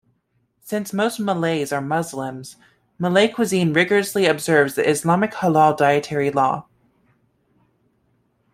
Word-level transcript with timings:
Since 0.63 0.93
most 0.93 1.19
Malays 1.19 1.71
are 1.71 1.79
Muslims, 1.79 2.55
Malay 2.97 3.27
cuisine 3.27 3.71
rigorously 3.71 4.25
observes 4.25 4.73
the 4.73 4.89
Islamic 4.89 5.31
halal 5.33 5.77
dietary 5.77 6.31
law. 6.31 6.65